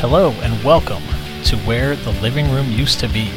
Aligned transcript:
Hello 0.00 0.30
and 0.30 0.62
welcome 0.62 1.02
to 1.42 1.56
Where 1.66 1.96
the 1.96 2.12
Living 2.22 2.48
Room 2.52 2.70
Used 2.70 3.00
to 3.00 3.08
Be, 3.08 3.30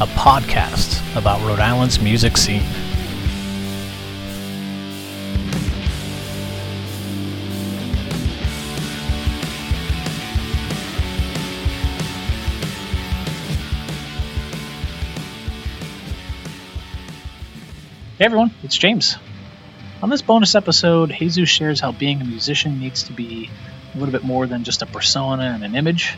a 0.00 0.06
podcast 0.14 1.02
about 1.18 1.40
Rhode 1.40 1.58
Island's 1.58 1.98
music 1.98 2.36
scene. 2.36 2.60
Hey 18.18 18.26
everyone, 18.26 18.52
it's 18.62 18.78
James. 18.78 19.16
On 20.00 20.10
this 20.10 20.22
bonus 20.22 20.54
episode, 20.54 21.10
Jesus 21.10 21.48
shares 21.48 21.80
how 21.80 21.90
being 21.90 22.20
a 22.20 22.24
musician 22.24 22.78
needs 22.78 23.02
to 23.02 23.12
be 23.12 23.50
a 23.94 23.98
little 23.98 24.12
bit 24.12 24.24
more 24.24 24.46
than 24.46 24.64
just 24.64 24.82
a 24.82 24.86
persona 24.86 25.44
and 25.44 25.64
an 25.64 25.74
image, 25.74 26.16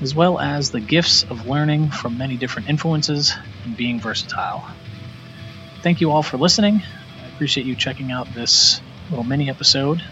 as 0.00 0.14
well 0.14 0.38
as 0.38 0.70
the 0.70 0.80
gifts 0.80 1.24
of 1.24 1.46
learning 1.46 1.90
from 1.90 2.16
many 2.16 2.36
different 2.36 2.68
influences 2.68 3.34
and 3.64 3.76
being 3.76 4.00
versatile. 4.00 4.64
Thank 5.82 6.00
you 6.00 6.10
all 6.10 6.22
for 6.22 6.38
listening. 6.38 6.82
I 7.22 7.26
appreciate 7.28 7.66
you 7.66 7.76
checking 7.76 8.10
out 8.10 8.32
this 8.34 8.80
little 9.10 9.24
mini 9.24 9.50
episode. 9.50 10.02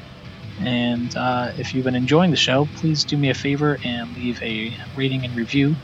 And 0.61 1.15
uh, 1.17 1.53
if 1.59 1.75
you've 1.75 1.85
been 1.85 1.95
enjoying 1.95 2.31
the 2.31 2.37
show, 2.37 2.69
please 2.77 3.05
do 3.05 3.17
me 3.17 3.31
a 3.31 3.35
favor 3.35 3.79
and 3.85 4.15
leave 4.17 4.43
a 4.43 4.75
rating 4.97 5.25
and 5.25 5.35
review 5.37 5.77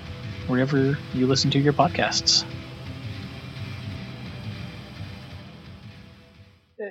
wherever 0.46 0.98
you 1.14 1.26
listen 1.26 1.50
to 1.52 1.58
your 1.58 1.72
podcasts. 1.72 2.44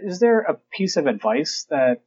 Is 0.04 0.20
there 0.20 0.42
a 0.42 0.58
piece 0.72 0.98
of 0.98 1.08
advice 1.08 1.66
that 1.70 2.02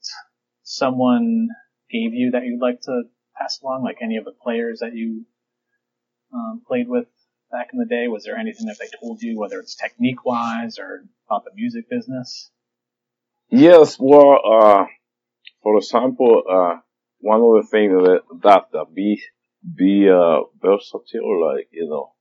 someone 0.62 1.48
gave 1.94 2.12
you 2.12 2.32
that 2.32 2.44
you'd 2.44 2.60
like 2.60 2.80
to 2.82 3.02
pass 3.38 3.60
along? 3.62 3.84
Like 3.84 3.98
any 4.02 4.16
of 4.16 4.24
the 4.24 4.34
players 4.44 4.80
that 4.80 4.94
you 4.94 5.24
um, 6.34 6.62
played 6.66 6.88
with 6.88 7.06
back 7.54 7.68
in 7.72 7.78
the 7.78 7.86
day? 7.86 8.08
Was 8.08 8.24
there 8.24 8.36
anything 8.36 8.66
that 8.66 8.78
they 8.78 8.88
told 9.00 9.22
you, 9.22 9.38
whether 9.38 9.60
it's 9.60 9.76
technique 9.76 10.24
wise 10.24 10.78
or 10.78 11.04
about 11.28 11.44
the 11.44 11.52
music 11.54 11.88
business? 11.88 12.50
Yes, 13.50 13.96
well, 14.00 14.40
uh, 14.44 14.84
for 15.62 15.76
example, 15.76 16.42
uh, 16.50 16.76
one 17.20 17.40
of 17.40 17.62
the 17.62 17.68
things 17.70 17.92
that, 17.92 18.22
that, 18.42 18.64
that 18.72 18.86
be, 18.94 19.22
be, 19.62 20.08
uh, 20.10 20.40
versatile, 20.60 21.54
like, 21.54 21.68
you 21.70 21.88
know, 21.88 22.12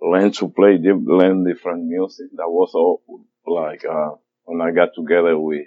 learn 0.00 0.32
to 0.32 0.48
play, 0.48 0.78
learn 0.82 1.44
different 1.44 1.84
music. 1.84 2.28
That 2.36 2.48
was 2.48 2.72
all, 2.74 3.02
like, 3.46 3.84
uh, 3.84 4.16
when 4.44 4.62
I 4.62 4.72
got 4.72 4.90
together 4.94 5.38
with 5.38 5.66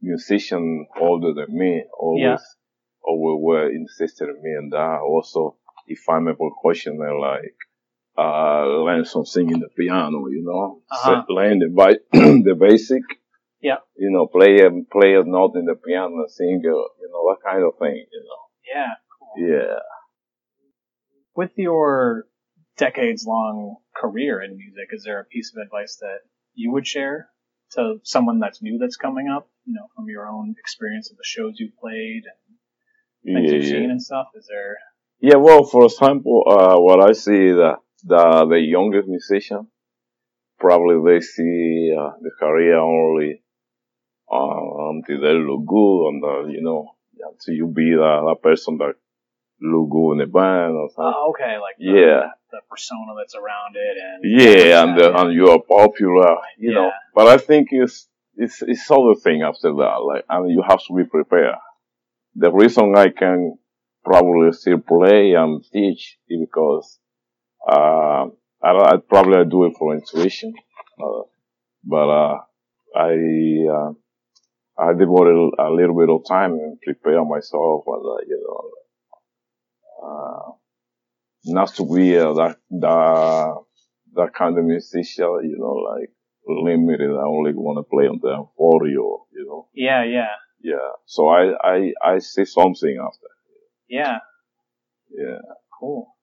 musicians 0.00 0.88
older 1.00 1.32
than 1.34 1.56
me, 1.56 1.84
always, 1.96 2.22
Yeah. 2.22 2.36
Always 3.04 3.38
were 3.42 3.70
interested 3.72 4.28
in 4.28 4.42
me 4.42 4.52
and 4.52 4.72
that. 4.72 5.00
Also, 5.04 5.56
if 5.86 6.00
I'm 6.08 6.28
a 6.28 6.34
percussioner, 6.34 7.18
like, 7.20 7.56
uh, 8.16 8.66
learn 8.84 9.04
some 9.04 9.24
singing 9.24 9.60
the 9.60 9.68
piano, 9.76 10.26
you 10.28 10.42
know, 10.44 10.82
Uh-huh. 10.90 11.22
So 11.26 11.32
learn 11.34 11.58
the, 11.60 11.68
bi- 11.68 11.98
the 12.12 12.54
basic, 12.58 13.02
Yeah. 13.60 13.78
you 13.96 14.10
know, 14.10 14.26
play 14.26 14.60
a, 14.60 14.70
play 14.90 15.14
a 15.14 15.24
note 15.24 15.56
in 15.56 15.64
the 15.66 15.74
piano, 15.74 16.26
sing, 16.28 16.62
uh, 16.64 16.68
you 16.70 17.08
know, 17.12 17.22
that 17.30 17.38
kind 17.44 17.64
of 17.64 17.72
thing, 17.78 18.04
you 18.12 18.22
know. 18.28 18.42
Yeah. 18.74 18.94
Yeah. 19.36 19.78
With 21.34 21.52
your 21.56 22.26
decades 22.76 23.24
long 23.26 23.76
career 23.96 24.42
in 24.42 24.56
music, 24.56 24.88
is 24.92 25.04
there 25.04 25.20
a 25.20 25.24
piece 25.24 25.52
of 25.54 25.62
advice 25.62 25.96
that 26.00 26.18
you 26.54 26.70
would 26.72 26.86
share 26.86 27.28
to 27.72 27.96
someone 28.02 28.38
that's 28.38 28.60
new 28.62 28.76
that's 28.78 28.96
coming 28.96 29.28
up, 29.28 29.48
you 29.64 29.72
know, 29.74 29.86
from 29.96 30.06
your 30.08 30.26
own 30.28 30.54
experience 30.58 31.10
of 31.10 31.16
the 31.16 31.24
shows 31.24 31.54
you've 31.58 31.76
played 31.78 32.24
and 32.26 32.36
Yeah, 33.24 33.38
you've 33.40 33.64
yeah. 33.64 33.70
seen 33.70 33.90
and 33.90 34.02
stuff? 34.02 34.28
Is 34.34 34.46
there, 34.48 34.76
Yeah, 35.20 35.36
well, 35.36 35.64
for 35.64 35.84
example, 35.84 36.44
uh, 36.46 36.76
what 36.80 37.00
I 37.00 37.12
see 37.12 37.50
the, 37.52 37.76
the, 38.04 38.46
the 38.50 38.58
youngest 38.60 39.08
musician, 39.08 39.68
probably 40.58 40.96
they 41.14 41.20
see, 41.20 41.94
uh, 41.98 42.10
the 42.20 42.30
career 42.38 42.78
only, 42.78 43.42
uh, 44.30 44.90
until 44.90 45.20
they 45.20 45.34
look 45.34 45.66
good 45.66 46.08
and, 46.08 46.24
uh, 46.24 46.44
you 46.46 46.62
know, 46.62 46.90
until 47.30 47.54
you 47.54 47.66
be 47.68 47.90
the, 47.90 48.22
the 48.28 48.34
person 48.42 48.78
that 48.78 48.94
look 49.60 49.90
good 49.90 50.12
in 50.12 50.18
the 50.18 50.26
band 50.26 50.74
or 50.74 50.88
something. 50.90 51.14
oh, 51.16 51.30
okay, 51.30 51.58
like 51.58 51.76
the, 51.78 51.84
Yeah. 51.86 52.22
the 52.50 52.60
persona 52.68 53.12
that's 53.16 53.34
around 53.36 53.76
it 53.76 53.96
and 53.96 54.24
Yeah, 54.24 54.82
and, 54.82 54.98
Yeah. 54.98 55.06
uh, 55.06 55.22
and 55.22 55.32
you 55.32 55.48
are 55.50 55.60
popular, 55.60 56.36
you 56.58 56.74
know. 56.74 56.90
But 57.14 57.28
I 57.28 57.38
think 57.38 57.68
it's, 57.70 58.08
it's, 58.36 58.62
it's 58.62 58.90
other 58.90 59.14
thing 59.14 59.42
after 59.42 59.72
that, 59.74 59.96
like, 60.04 60.24
I 60.28 60.36
and 60.36 60.46
mean, 60.46 60.56
you 60.56 60.62
have 60.66 60.82
to 60.86 60.94
be 60.94 61.04
prepared. 61.04 61.54
The 62.34 62.50
reason 62.50 62.94
I 62.96 63.10
can 63.10 63.58
probably 64.04 64.52
still 64.52 64.78
play 64.78 65.34
and 65.34 65.62
teach 65.72 66.18
is 66.28 66.40
because, 66.40 66.98
uh, 67.68 68.26
I, 68.62 68.70
I 68.70 68.96
probably 69.08 69.44
do 69.50 69.64
it 69.64 69.74
for 69.78 69.94
intuition, 69.94 70.52
uh, 71.02 71.22
but, 71.84 72.08
uh, 72.08 72.38
I, 72.94 73.12
uh, 73.70 73.92
I 74.78 74.92
devoted 74.94 75.52
a 75.58 75.70
little 75.70 75.96
bit 75.98 76.10
of 76.10 76.22
time 76.26 76.52
and 76.52 76.80
prepare 76.80 77.24
myself 77.24 77.84
and, 77.86 78.04
uh, 78.06 78.24
you 78.26 78.42
know, 78.44 78.70
uh, 80.08 80.52
not 81.44 81.74
to 81.74 81.84
be 81.84 82.12
that, 82.12 82.56
that, 82.70 83.62
that 84.14 84.34
kind 84.34 84.58
of 84.58 84.64
musician, 84.64 85.40
you 85.44 85.56
know, 85.58 85.74
like 85.74 86.10
limited. 86.46 87.10
I 87.10 87.24
only 87.24 87.52
want 87.54 87.78
to 87.78 87.88
play 87.88 88.06
on 88.06 88.18
the 88.20 88.44
40 88.56 88.96
or, 88.96 89.24
you 89.32 89.46
know, 89.46 89.68
Yeah, 89.74 90.04
yeah, 90.04 90.28
yeah. 90.62 90.90
So 91.06 91.28
I, 91.28 91.52
I, 91.62 91.92
I 92.02 92.18
say 92.18 92.44
something 92.44 92.96
after. 93.04 93.28
yeah, 93.88 94.18
Yeah. 95.10 95.38
cool. 95.80 96.14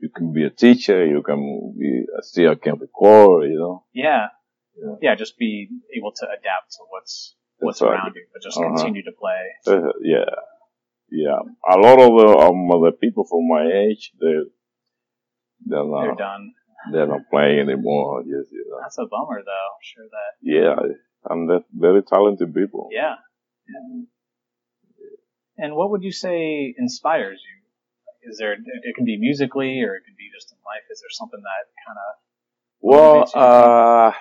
You 0.00 0.10
can 0.10 0.32
be 0.32 0.44
a 0.44 0.50
teacher. 0.50 1.04
You 1.06 1.22
can 1.22 1.74
be, 1.78 2.04
a 2.18 2.22
still 2.22 2.54
can 2.56 2.78
record, 2.78 3.50
you 3.50 3.58
know. 3.58 3.84
Yeah. 3.92 4.26
Yeah. 4.76 4.94
Yeah, 5.02 5.14
just 5.16 5.36
be 5.38 5.68
able 5.96 6.12
to 6.12 6.26
adapt 6.26 6.72
to 6.76 6.84
what's, 6.90 7.34
what's 7.58 7.80
That's 7.80 7.90
right. 7.90 7.98
around 7.98 8.12
you, 8.14 8.26
but 8.32 8.42
just 8.42 8.56
Uh-huh. 8.58 8.68
continue 8.76 9.02
to 9.02 9.12
play. 9.18 9.42
Uh, 9.66 9.92
yeah. 10.02 10.30
Yeah. 11.10 11.40
A 11.74 11.78
lot 11.78 11.98
of 12.00 12.10
the, 12.18 12.28
um, 12.44 12.68
the 12.84 12.92
people 13.00 13.24
from 13.24 13.48
my 13.48 13.64
age, 13.72 14.12
they, 14.20 14.34
they're 15.66 15.84
not, 15.84 16.02
They're 16.04 16.14
done. 16.14 16.52
they're 16.92 17.06
not 17.08 17.22
playing 17.30 17.58
anymore. 17.68 18.22
Just, 18.22 18.52
you 18.52 18.64
know. 18.70 18.78
That's 18.82 18.98
a 18.98 19.06
bummer 19.06 19.42
though. 19.44 19.66
I'm 19.74 19.82
sure 19.82 20.06
that, 20.16 20.30
Yeah. 20.42 20.76
And 21.28 21.50
they're 21.50 21.64
very 21.72 22.02
talented 22.02 22.54
people. 22.54 22.88
yeah. 22.92 23.16
And 25.56 25.74
what 25.74 25.90
would 25.90 26.02
you 26.02 26.12
say 26.12 26.74
inspires 26.78 27.40
you? 27.48 28.30
Is 28.30 28.38
there, 28.38 28.52
it 28.52 28.94
can 28.96 29.04
be 29.04 29.16
musically 29.18 29.80
or 29.82 29.94
it 29.96 30.04
can 30.04 30.14
be 30.16 30.28
just 30.34 30.52
in 30.52 30.58
life. 30.64 30.84
Is 30.90 31.00
there 31.00 31.10
something 31.10 31.40
that 31.40 31.64
kind 31.86 31.98
of 32.06 32.10
Well, 32.80 33.30
uh, 33.34 34.12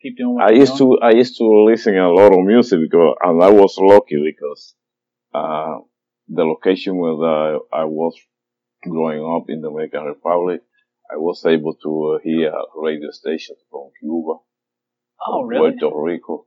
keep 0.00 0.16
doing 0.16 0.34
what 0.36 0.50
I 0.50 0.54
used 0.54 0.78
doing? 0.78 0.98
to 1.00 1.04
I 1.04 1.10
used 1.12 1.36
to 1.38 1.46
listen 1.64 1.96
a 1.96 2.10
lot 2.10 2.32
of 2.32 2.40
music 2.44 2.80
because 2.80 3.16
and 3.22 3.42
I 3.42 3.50
was 3.50 3.76
lucky 3.78 4.18
because 4.30 4.74
uh 5.34 5.78
the 6.28 6.44
location 6.44 6.96
where 6.96 7.58
I 7.72 7.84
was 7.84 8.14
growing 8.82 9.20
up 9.22 9.50
in 9.50 9.60
the 9.60 9.68
Dominican 9.68 10.04
Republic, 10.04 10.62
I 11.12 11.16
was 11.16 11.44
able 11.44 11.74
to 11.84 11.90
uh, 12.14 12.18
hear 12.22 12.52
radio 12.76 13.10
stations 13.10 13.58
from 13.70 13.90
Cuba, 14.00 14.34
Oh, 15.26 15.40
from 15.42 15.48
really? 15.48 15.72
Puerto 15.78 15.96
Rico, 16.02 16.46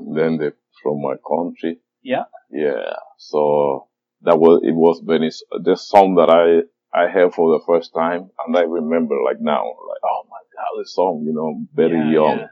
and 0.00 0.16
then 0.16 0.36
the, 0.38 0.52
from 0.82 1.00
my 1.02 1.14
country. 1.26 1.78
Yeah. 2.02 2.24
Yeah. 2.50 2.94
So 3.18 3.88
that 4.22 4.38
was 4.38 4.60
it 4.64 4.72
was 4.74 5.00
very 5.04 5.30
the 5.62 5.76
song 5.76 6.14
that 6.16 6.30
I 6.30 6.62
I 6.96 7.08
heard 7.08 7.34
for 7.34 7.58
the 7.58 7.64
first 7.66 7.92
time, 7.94 8.30
and 8.46 8.56
I 8.56 8.62
remember 8.62 9.16
like 9.24 9.40
now, 9.40 9.64
like 9.64 10.02
oh 10.04 10.22
my 10.30 10.38
god, 10.54 10.78
this 10.78 10.94
song, 10.94 11.22
you 11.26 11.32
know, 11.34 11.66
very 11.74 11.98
Yeah, 11.98 12.12
young 12.12 12.38
yeah. 12.40 12.46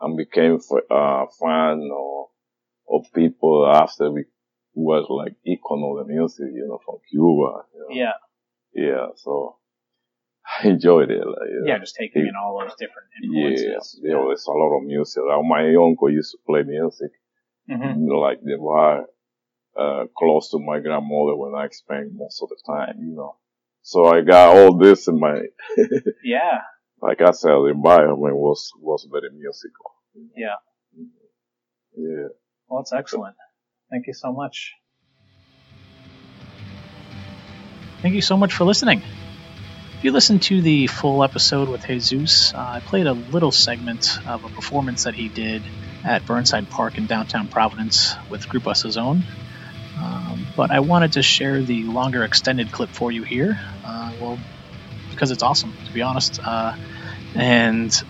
and 0.00 0.16
became 0.16 0.54
f- 0.56 0.90
uh, 0.90 1.26
fan 1.40 1.90
of, 1.92 2.26
of 2.88 3.12
people 3.14 3.66
after 3.66 4.10
we 4.10 4.24
was 4.74 5.06
like 5.08 5.34
icon 5.46 5.82
of 5.84 6.06
the 6.06 6.12
music, 6.12 6.46
you 6.52 6.66
know, 6.66 6.80
from 6.84 6.96
Cuba. 7.10 7.64
You 7.74 7.80
know? 7.80 7.90
Yeah. 7.90 8.12
Yeah. 8.74 9.06
So 9.16 9.56
I 10.46 10.68
enjoyed 10.68 11.10
it. 11.10 11.18
Like, 11.26 11.48
know. 11.50 11.66
Yeah, 11.66 11.78
just 11.78 11.96
taking 11.96 12.22
in 12.22 12.34
all 12.36 12.60
those 12.60 12.74
different 12.78 13.08
Yeah. 13.22 13.48
influences. 13.50 14.00
There 14.02 14.18
was 14.18 14.46
a 14.46 14.52
lot 14.52 14.76
of 14.78 14.84
music. 14.84 15.22
Like, 15.26 15.44
my 15.44 15.74
uncle 15.74 16.10
used 16.10 16.32
to 16.32 16.38
play 16.46 16.62
music, 16.62 17.10
hmm 17.68 18.06
like 18.08 18.40
the 18.42 18.58
bar, 18.58 19.06
uh, 19.76 20.04
close 20.16 20.50
to 20.50 20.58
my 20.58 20.80
grandmother 20.80 21.36
when 21.36 21.54
I 21.54 21.68
spent 21.70 22.12
most 22.14 22.42
of 22.42 22.48
the 22.48 22.58
time, 22.66 22.96
you 23.00 23.14
know. 23.16 23.36
So 23.82 24.06
I 24.06 24.22
got 24.22 24.56
all 24.56 24.76
this 24.76 25.08
in 25.08 25.18
my, 25.18 25.40
Yeah. 26.24 26.60
like 27.00 27.20
I 27.20 27.32
said, 27.32 27.50
the 27.50 27.72
environment 27.74 28.36
was, 28.36 28.72
was 28.80 29.06
very 29.10 29.30
musical. 29.30 29.92
Yeah. 30.36 30.56
Yeah. 31.96 32.28
Well, 32.68 32.80
that's 32.82 32.92
excellent. 32.92 33.36
Thank 33.90 34.06
you 34.06 34.14
so 34.14 34.32
much. 34.32 34.72
Thank 38.00 38.14
you 38.14 38.22
so 38.22 38.36
much 38.36 38.52
for 38.52 38.64
listening. 38.64 39.02
If 40.04 40.08
you 40.08 40.12
listen 40.12 40.38
to 40.40 40.60
the 40.60 40.86
full 40.86 41.24
episode 41.24 41.70
with 41.70 41.86
Jesus, 41.86 42.52
uh, 42.52 42.58
I 42.58 42.80
played 42.80 43.06
a 43.06 43.14
little 43.14 43.50
segment 43.50 44.18
of 44.28 44.44
a 44.44 44.50
performance 44.50 45.04
that 45.04 45.14
he 45.14 45.30
did 45.30 45.62
at 46.04 46.26
Burnside 46.26 46.68
Park 46.68 46.98
in 46.98 47.06
downtown 47.06 47.48
Providence 47.48 48.14
with 48.28 48.46
Grupo 48.46 48.72
Sazón. 48.72 49.22
Um, 49.98 50.46
but 50.58 50.70
I 50.70 50.80
wanted 50.80 51.12
to 51.12 51.22
share 51.22 51.62
the 51.62 51.84
longer 51.84 52.22
extended 52.22 52.70
clip 52.70 52.90
for 52.90 53.10
you 53.10 53.22
here. 53.22 53.58
Uh, 53.82 54.12
well, 54.20 54.38
because 55.10 55.30
it's 55.30 55.42
awesome, 55.42 55.72
to 55.86 55.92
be 55.94 56.02
honest. 56.02 56.38
Uh, 56.38 56.76
and 57.34 58.04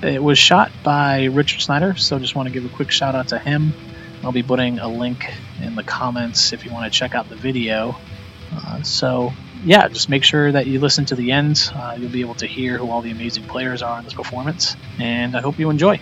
it 0.00 0.22
was 0.22 0.38
shot 0.38 0.72
by 0.82 1.24
Richard 1.24 1.60
Snyder, 1.60 1.94
so 1.94 2.18
just 2.18 2.34
want 2.34 2.48
to 2.48 2.54
give 2.54 2.64
a 2.64 2.74
quick 2.74 2.90
shout 2.90 3.14
out 3.14 3.28
to 3.28 3.38
him. 3.38 3.74
I'll 4.22 4.32
be 4.32 4.42
putting 4.42 4.78
a 4.78 4.88
link 4.88 5.30
in 5.60 5.74
the 5.74 5.84
comments 5.84 6.54
if 6.54 6.64
you 6.64 6.72
want 6.72 6.90
to 6.90 6.98
check 6.98 7.14
out 7.14 7.28
the 7.28 7.36
video. 7.36 7.96
Uh, 8.50 8.82
so, 8.82 9.34
yeah, 9.64 9.88
just 9.88 10.08
make 10.08 10.24
sure 10.24 10.52
that 10.52 10.66
you 10.66 10.78
listen 10.78 11.06
to 11.06 11.14
the 11.14 11.32
end. 11.32 11.70
Uh, 11.74 11.96
you'll 11.98 12.10
be 12.10 12.20
able 12.20 12.34
to 12.36 12.46
hear 12.46 12.78
who 12.78 12.90
all 12.90 13.02
the 13.02 13.10
amazing 13.10 13.44
players 13.44 13.82
are 13.82 13.98
in 13.98 14.04
this 14.04 14.14
performance, 14.14 14.76
and 14.98 15.36
I 15.36 15.40
hope 15.40 15.58
you 15.58 15.70
enjoy. 15.70 16.00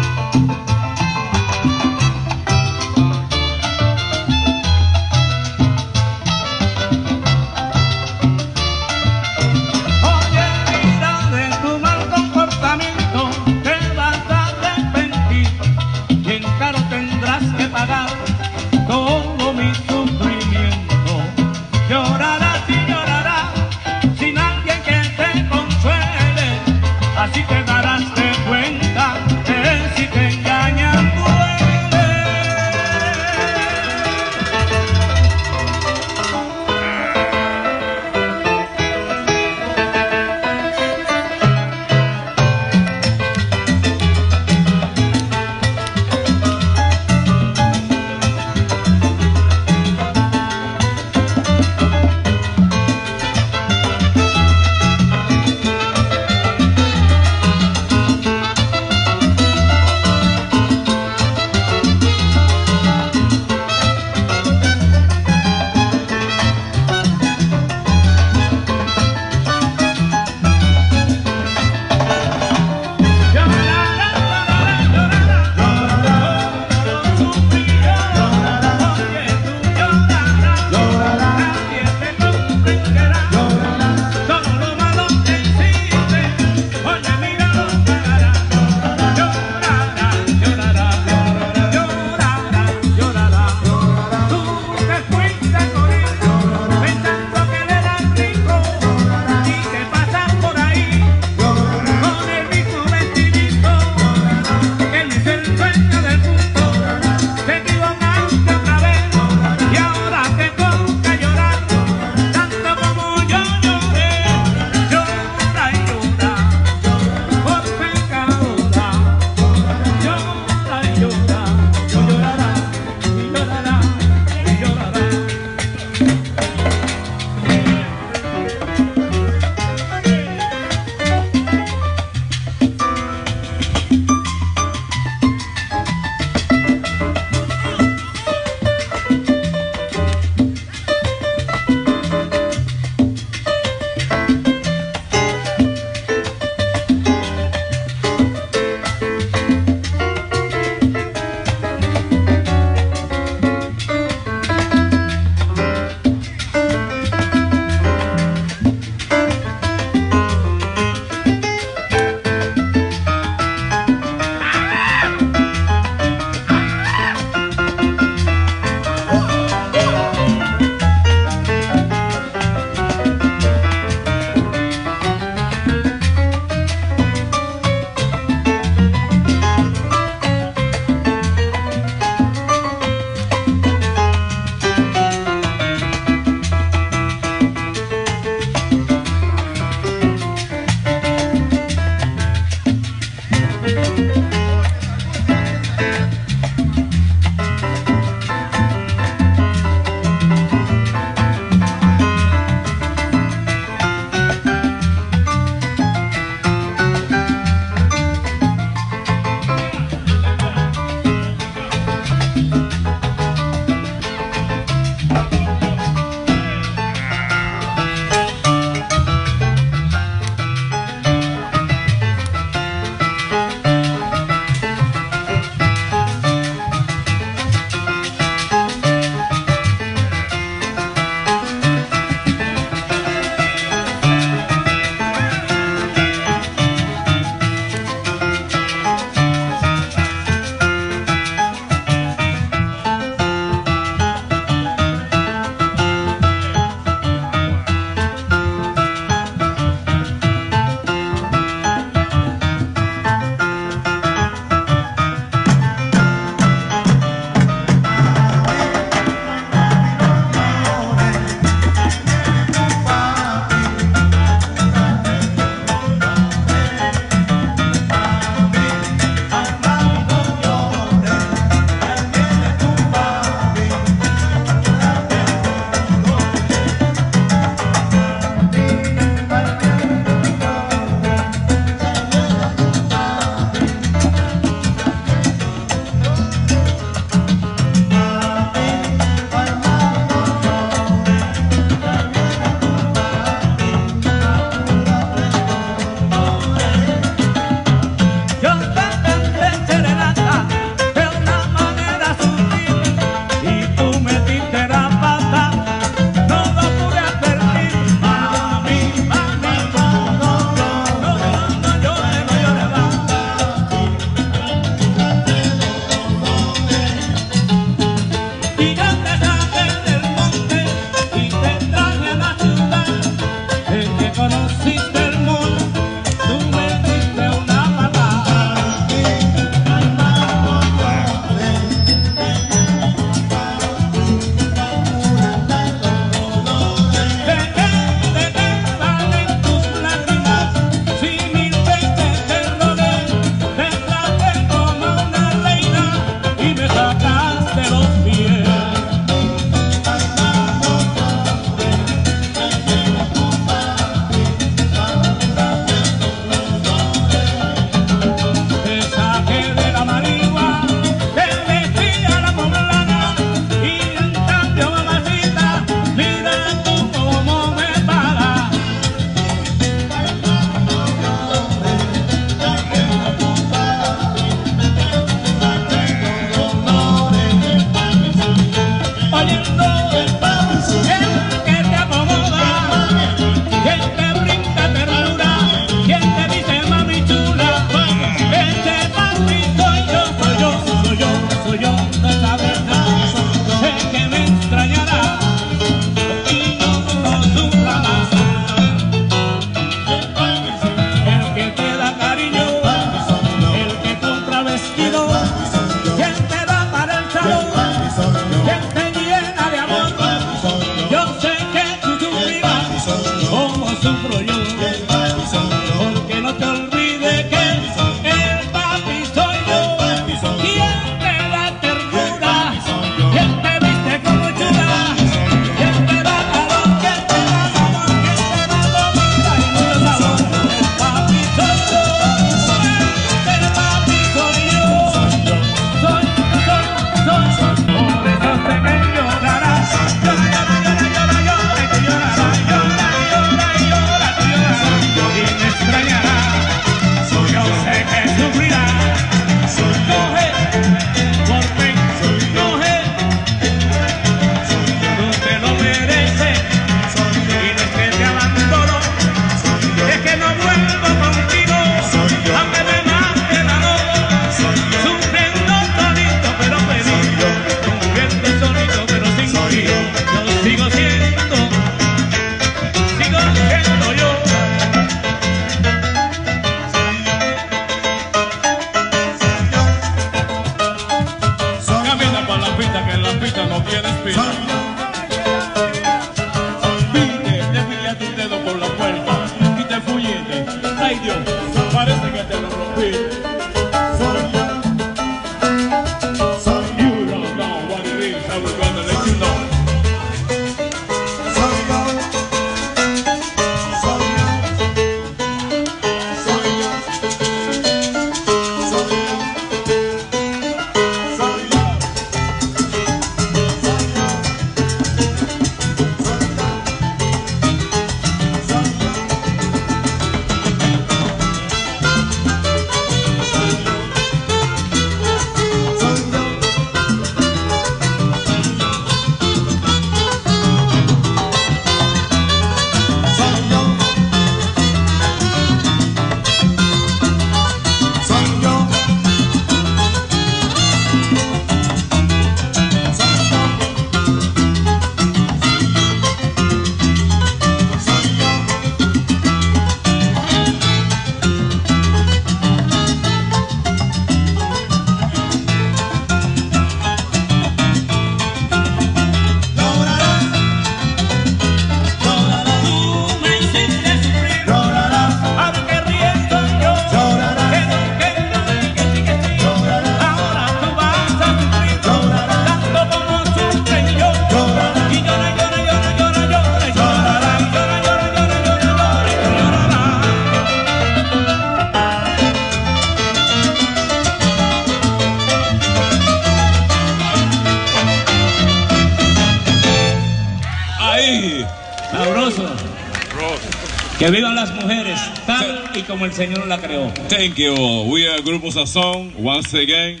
Como 595.94 596.06
el 596.06 596.12
Señor 596.12 596.48
la 596.48 596.58
creó. 596.58 596.92
Thank 597.08 597.36
you. 597.36 597.54
We 597.88 598.08
are 598.08 598.20
Grupo 598.20 598.50
Sazón 598.50 599.14
once 599.16 599.54
again 599.54 600.00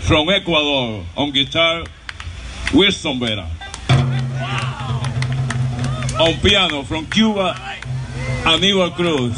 from 0.00 0.28
Ecuador 0.30 1.04
on 1.14 1.30
guitar 1.30 1.84
Wilson 2.74 3.20
Vera. 3.20 3.46
On 6.18 6.34
piano 6.42 6.82
from 6.82 7.06
Cuba 7.06 7.54
Aníbal 8.42 8.96
Cruz. 8.96 9.36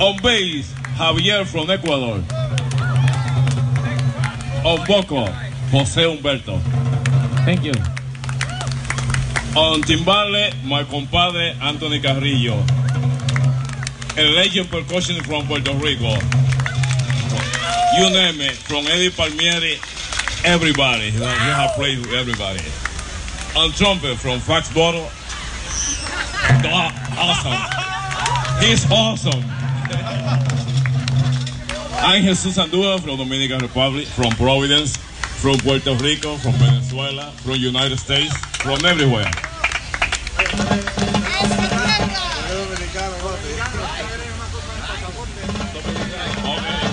On 0.00 0.16
bass 0.22 0.72
Javier 0.96 1.44
from 1.44 1.68
Ecuador. 1.70 2.22
On 4.64 4.86
vocal 4.86 5.28
José 5.70 6.06
Humberto. 6.06 6.58
Thank 7.44 7.62
you. 7.64 7.74
On 9.54 9.82
timbale, 9.82 10.54
my 10.64 10.82
compadre 10.84 11.54
Anthony 11.60 12.00
Carrillo. 12.00 12.56
A 14.18 14.24
legend 14.34 14.68
percussion 14.68 15.22
from 15.22 15.46
Puerto 15.46 15.72
Rico. 15.74 16.10
You 17.96 18.10
name 18.10 18.40
it, 18.40 18.56
from 18.56 18.84
Eddie 18.88 19.10
Palmieri, 19.10 19.78
everybody. 20.44 21.10
He 21.10 21.20
have 21.20 21.76
played 21.76 22.00
with 22.00 22.12
everybody. 22.12 22.58
On 23.54 23.70
trumpet 23.70 24.18
from 24.18 24.40
Fax 24.40 24.74
Bottle. 24.74 25.08
God, 26.64 26.92
awesome. 27.16 27.62
He's 28.60 28.90
awesome. 28.90 29.42
Ángel 32.02 32.34
Susandua 32.34 32.98
from 33.00 33.18
Dominican 33.18 33.60
Republic, 33.60 34.08
from 34.08 34.32
Providence, 34.32 34.96
from 34.96 35.58
Puerto 35.58 35.94
Rico, 35.94 36.36
from 36.38 36.54
Venezuela, 36.54 37.30
from 37.36 37.54
United 37.54 37.98
States, 37.98 38.36
from 38.56 38.84
everywhere. 38.84 39.30
Okay. 46.48 46.88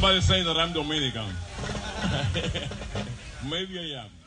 Somebody 0.00 0.22
say 0.22 0.42
that 0.42 0.56
I'm 0.56 0.72
Dominican. 0.72 1.28
Maybe 3.50 3.78
I 3.78 4.00
am. 4.00 4.19